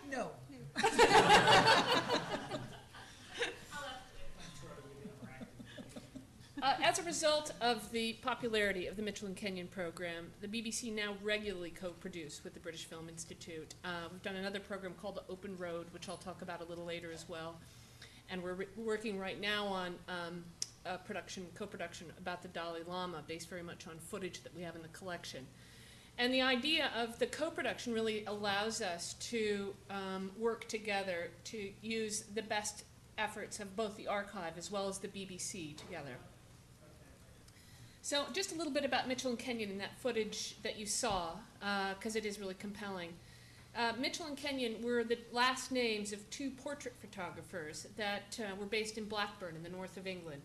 [0.10, 0.32] No.
[6.70, 10.94] Uh, as a result of the popularity of the Mitchell and Kenyon program, the BBC
[10.94, 13.74] now regularly co-produce with the British Film Institute.
[13.84, 16.86] Uh, we've done another program called The Open Road, which I'll talk about a little
[16.86, 17.56] later as well.
[18.30, 20.44] And we're re- working right now on um,
[20.86, 24.76] a production, co-production about the Dalai Lama, based very much on footage that we have
[24.76, 25.48] in the collection.
[26.20, 32.26] And the idea of the co-production really allows us to um, work together to use
[32.36, 32.84] the best
[33.18, 36.18] efforts of both the archive as well as the BBC together.
[38.02, 41.32] So, just a little bit about Mitchell and Kenyon and that footage that you saw,
[41.96, 43.10] because it is really compelling.
[43.76, 48.66] Uh, Mitchell and Kenyon were the last names of two portrait photographers that uh, were
[48.66, 50.42] based in Blackburn in the north of England.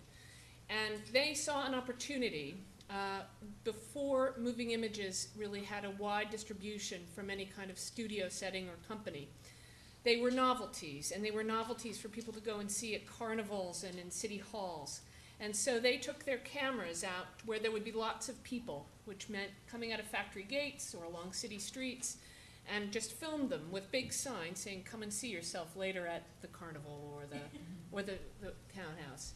[0.68, 2.56] And they saw an opportunity
[2.90, 3.22] uh,
[3.64, 8.74] before moving images really had a wide distribution from any kind of studio setting or
[8.88, 9.28] company.
[10.04, 13.84] They were novelties, and they were novelties for people to go and see at carnivals
[13.84, 15.00] and in city halls.
[15.44, 19.28] And so they took their cameras out where there would be lots of people, which
[19.28, 22.16] meant coming out of factory gates or along city streets,
[22.66, 26.46] and just filmed them with big signs saying, "Come and see yourself later at the
[26.46, 27.42] carnival or the
[27.92, 29.34] or the, the townhouse."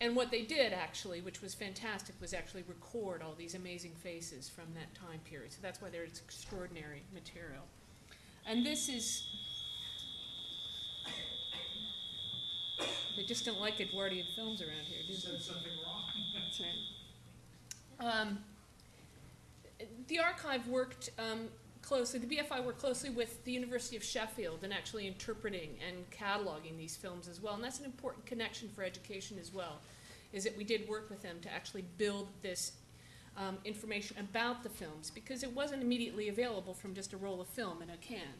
[0.00, 4.48] And what they did actually, which was fantastic, was actually record all these amazing faces
[4.48, 5.52] from that time period.
[5.52, 7.64] So that's why there's extraordinary material.
[8.46, 9.26] And this is
[13.30, 15.38] just don't like Edwardian films around here, do they?
[15.38, 16.02] something wrong.
[16.34, 16.60] That's
[18.00, 18.24] right.
[18.24, 18.38] Um,
[20.08, 21.46] the archive worked um,
[21.80, 26.76] closely, the BFI worked closely with the University of Sheffield in actually interpreting and cataloging
[26.76, 27.54] these films as well.
[27.54, 29.78] And that's an important connection for education as well,
[30.32, 32.72] is that we did work with them to actually build this
[33.36, 37.46] um, information about the films because it wasn't immediately available from just a roll of
[37.46, 38.34] film in a can.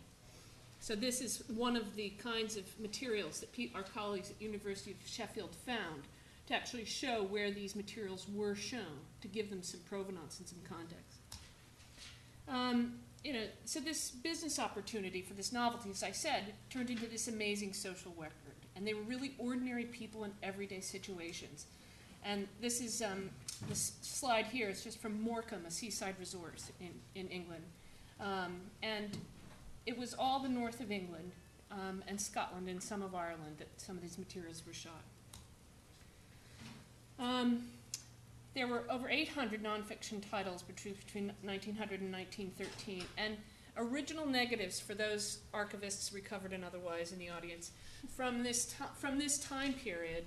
[0.80, 4.96] So this is one of the kinds of materials that our colleagues at University of
[5.06, 6.02] Sheffield found
[6.46, 10.58] to actually show where these materials were shown, to give them some provenance and some
[10.66, 11.18] context.
[12.48, 17.06] Um, you know, so this business opportunity for this novelty, as I said, turned into
[17.06, 18.34] this amazing social record.
[18.74, 21.66] And they were really ordinary people in everyday situations.
[22.24, 23.30] And this is um,
[23.68, 27.64] this slide here is just from Morecambe, a seaside resort in, in England.
[28.18, 29.16] Um, and
[29.86, 31.32] it was all the north of England
[31.70, 35.02] um, and Scotland and some of Ireland that some of these materials were shot.
[37.18, 37.64] Um,
[38.54, 43.36] there were over 800 nonfiction titles between, between 1900 and 1913, and
[43.76, 47.70] original negatives for those archivists recovered and otherwise in the audience
[48.16, 50.24] from this, from this time period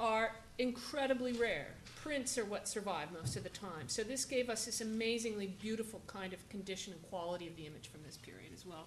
[0.00, 1.68] are incredibly rare.
[2.02, 3.86] Prints are what survive most of the time.
[3.86, 7.88] So this gave us this amazingly beautiful kind of condition and quality of the image
[7.88, 8.86] from this period as well.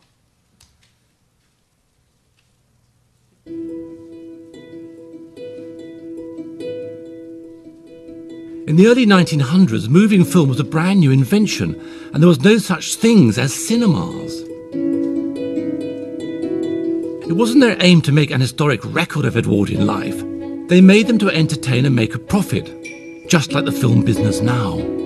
[8.66, 11.80] In the early 1900s, moving film was a brand new invention,
[12.12, 14.42] and there was no such things as cinemas.
[17.30, 20.33] It wasn't their aim to make an historic record of Edwardian life.
[20.68, 22.66] They made them to entertain and make a profit,
[23.28, 25.03] just like the film business now.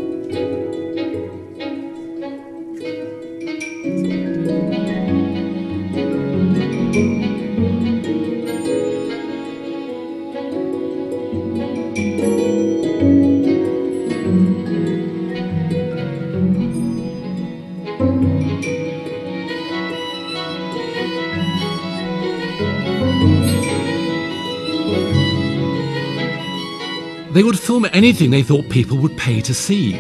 [27.97, 29.99] Anything they thought people would pay to see.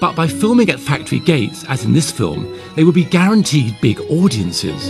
[0.00, 4.00] But by filming at factory gates, as in this film, they would be guaranteed big
[4.08, 4.88] audiences.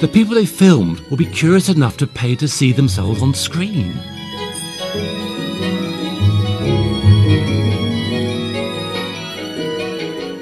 [0.00, 3.94] The people they filmed would be curious enough to pay to see themselves on screen.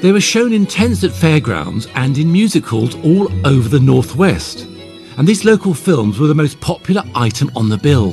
[0.02, 4.66] They were shown in tents at fairgrounds and in music halls all over the Northwest.
[5.16, 8.12] And these local films were the most popular item on the bill.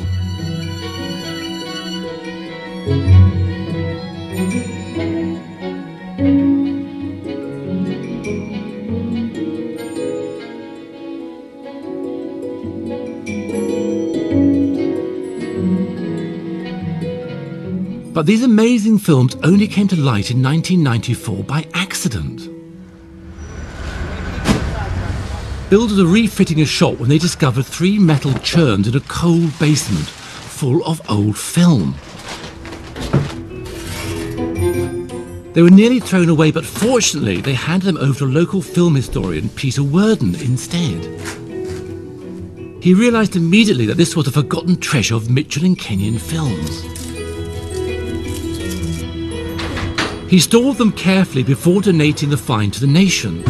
[18.22, 22.48] But these amazing films only came to light in 1994 by accident.
[25.72, 30.06] Builders were refitting a shop when they discovered three metal churns in a cold basement
[30.06, 31.96] full of old film.
[35.54, 39.50] They were nearly thrown away, but fortunately they handed them over to local film historian
[39.50, 41.04] Peter Worden instead.
[42.84, 47.01] He realised immediately that this was a forgotten treasure of Mitchell and Kenyon films.
[50.32, 53.44] He stored them carefully before donating the find to the nation.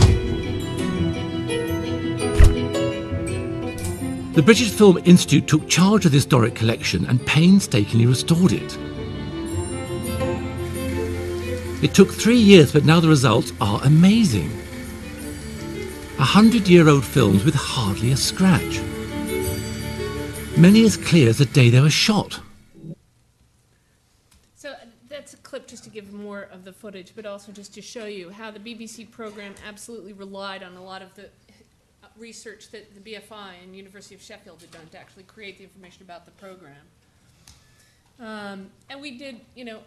[4.33, 8.79] The British Film Institute took charge of the historic collection and painstakingly restored it.
[11.83, 14.49] It took three years, but now the results are amazing.
[16.17, 18.81] A hundred year old films with hardly a scratch.
[20.57, 22.39] Many as clear as the day they were shot.
[24.55, 24.77] So uh,
[25.07, 28.05] that's a clip just to give more of the footage, but also just to show
[28.05, 31.27] you how the BBC program absolutely relied on a lot of the
[32.17, 36.03] research that the BFI and University of Sheffield had done to actually create the information
[36.03, 36.85] about the program.
[38.17, 39.79] Um, and we did, you know,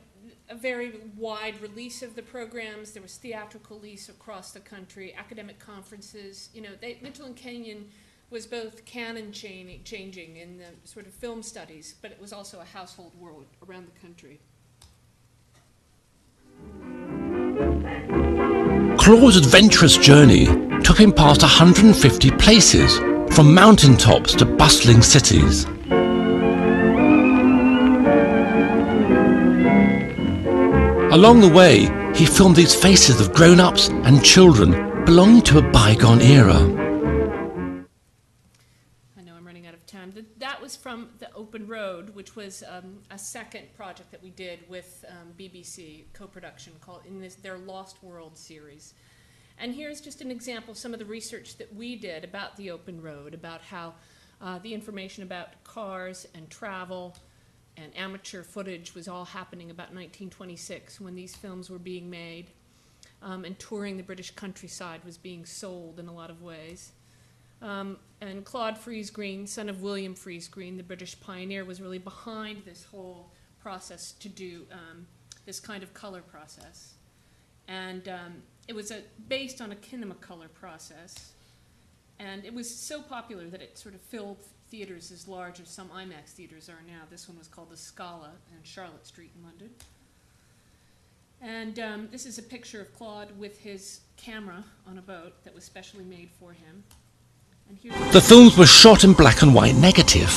[0.50, 2.90] a very wide release of the programs.
[2.90, 6.50] There was theatrical release across the country, academic conferences.
[6.52, 7.88] You know, they, Mitchell and Kenyon
[8.28, 12.64] was both canon changing in the sort of film studies, but it was also a
[12.64, 14.40] household word around the country.
[18.98, 20.46] Claude's adventurous journey
[20.82, 22.98] took him past 150 places,
[23.34, 25.64] from mountaintops to bustling cities.
[31.12, 35.62] Along the way, he filmed these faces of grown ups and children belonging to a
[35.70, 36.83] bygone era.
[41.54, 46.72] Open Road, which was um, a second project that we did with um, BBC co-production
[46.80, 48.92] called in this their Lost World series.
[49.56, 52.72] And here's just an example of some of the research that we did about the
[52.72, 53.94] Open Road, about how
[54.40, 57.16] uh, the information about cars and travel
[57.76, 62.50] and amateur footage was all happening about 1926 when these films were being made.
[63.22, 66.90] Um, and touring the British countryside was being sold in a lot of ways.
[67.64, 72.84] Um, and Claude Friese-Greene, son of William Friese-Greene, the British pioneer, was really behind this
[72.84, 75.06] whole process to do um,
[75.46, 76.92] this kind of color process.
[77.66, 81.32] And um, it was a, based on a kinemacolor process.
[82.18, 85.88] And it was so popular that it sort of filled theaters as large as some
[85.88, 87.02] IMAX theaters are now.
[87.10, 89.70] This one was called the Scala in Charlotte Street in London.
[91.40, 95.54] And um, this is a picture of Claude with his camera on a boat that
[95.54, 96.84] was specially made for him.
[98.12, 100.30] The films were shot in black and white negative.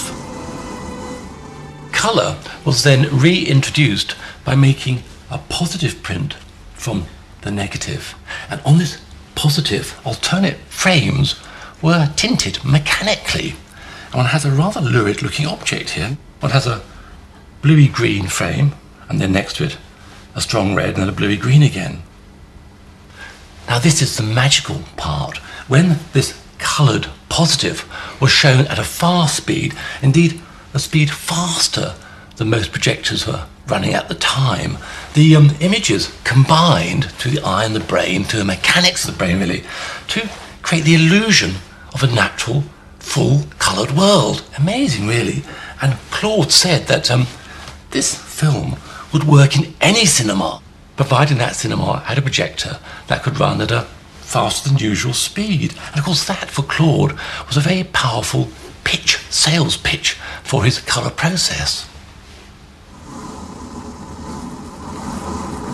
[1.91, 4.15] Colour was then reintroduced
[4.45, 6.34] by making a positive print
[6.73, 7.05] from
[7.41, 8.15] the negative.
[8.49, 8.99] And on this
[9.36, 11.36] positive, alternate frames
[11.82, 13.55] were tinted mechanically.
[14.07, 16.17] And one has a rather lurid looking object here.
[16.39, 16.82] One has a
[17.61, 18.73] bluey green frame,
[19.09, 19.78] and then next to it,
[20.36, 22.03] a strong red, and then a bluey green again.
[23.67, 25.38] Now, this is the magical part.
[25.67, 27.86] When this coloured positive
[28.22, 30.41] was shown at a fast speed, indeed
[30.74, 31.95] a speed faster
[32.38, 34.78] than most projectors were running at the time,
[35.14, 39.18] the um, images combined to the eye and the brain, to the mechanics of the
[39.18, 39.64] brain really,
[40.08, 40.30] to
[40.62, 41.55] create the illusion
[41.93, 42.64] of a natural,
[42.99, 44.43] full coloured world.
[44.58, 45.43] Amazing, really.
[45.82, 47.28] And Claude said that um,
[47.91, 48.78] this film
[49.14, 50.62] would work in any cinema,
[50.95, 53.88] providing that cinema had a projector that could run at a
[54.28, 55.73] faster than usual speed.
[55.88, 57.17] And of course, that for Claude
[57.47, 58.49] was a very powerful
[58.84, 60.13] pitch, sales pitch
[60.43, 61.89] for his colour process.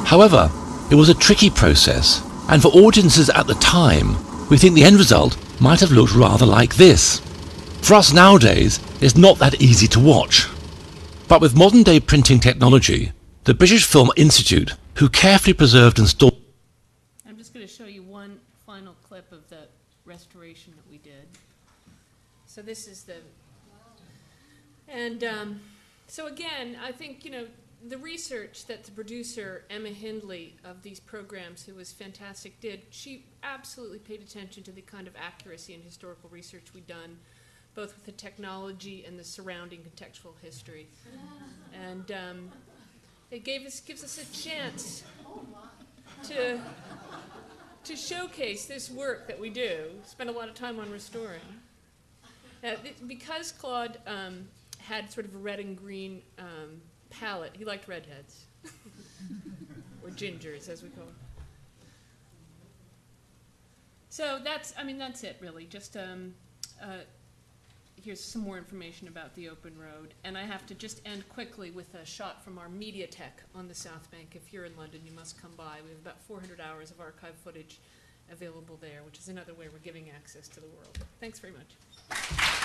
[0.06, 0.51] However,
[0.91, 4.16] it was a tricky process, and for audiences at the time,
[4.49, 7.20] we think the end result might have looked rather like this.
[7.82, 10.47] For us nowadays, it's not that easy to watch.
[11.28, 13.12] But with modern day printing technology,
[13.45, 16.36] the British Film Institute, who carefully preserved and stored
[17.26, 19.68] I'm just going to show you one final clip of the
[20.14, 21.26] restoration that we did.
[22.45, 23.16] So this is the,
[24.88, 25.59] and um,
[26.07, 27.47] so again, I think, you know,
[27.88, 33.24] the research that the producer, Emma Hindley, of these programs, who was fantastic, did, she
[33.41, 37.18] absolutely paid attention to the kind of accuracy and historical research we'd done,
[37.74, 40.88] both with the technology and the surrounding contextual history.
[41.74, 42.51] And um,
[43.32, 45.03] it gave us, gives us a chance
[46.30, 46.59] to
[47.86, 51.42] to showcase this work that we do, spend a lot of time on restoring.
[52.62, 54.48] Th- because Claude um,
[54.80, 58.46] had sort of a red and green um, palette, he liked redheads,
[60.04, 61.16] or gingers, as we call them.
[64.10, 65.66] So that's, I mean, that's it really.
[65.66, 66.36] Just um,
[66.82, 67.00] uh,
[68.04, 71.72] here's some more information about the open road, and I have to just end quickly
[71.72, 74.34] with a shot from our Mediatheque on the South Bank.
[74.36, 75.78] If you're in London, you must come by.
[75.84, 77.80] We have about 400 hours of archive footage
[78.30, 80.99] available there, which is another way we're giving access to the world.
[81.22, 82.62] Thanks very much.